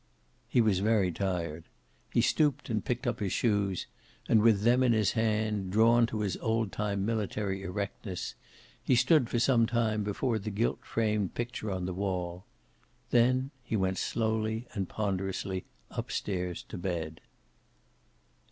He 0.49 0.61
was 0.61 0.79
very 0.79 1.11
tired. 1.11 1.65
He 2.11 2.21
stooped 2.21 2.71
and 2.71 2.83
picked 2.83 3.05
up 3.05 3.19
his 3.19 3.31
shoes, 3.33 3.85
and 4.27 4.41
with 4.41 4.63
them 4.63 4.81
in 4.81 4.93
his 4.93 5.11
hand, 5.11 5.69
drawn 5.71 6.07
to 6.07 6.21
his 6.21 6.37
old 6.37 6.71
time 6.71 7.05
military 7.05 7.61
erectness, 7.61 8.33
he 8.81 8.95
stood 8.95 9.29
for 9.29 9.37
some 9.37 9.67
time 9.67 10.03
before 10.03 10.39
the 10.39 10.49
gilt 10.49 10.83
framed 10.83 11.35
picture 11.35 11.69
on 11.69 11.85
the 11.85 11.93
wall. 11.93 12.47
Then 13.11 13.51
he 13.63 13.75
went 13.75 13.99
slowly 13.99 14.65
and 14.73 14.89
ponderously 14.89 15.65
up 15.91 16.11
stairs 16.11 16.63
to 16.69 16.79
bed. 16.79 17.21